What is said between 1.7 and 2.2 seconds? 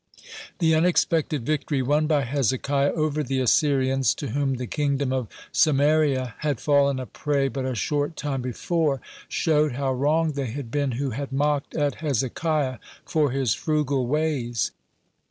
won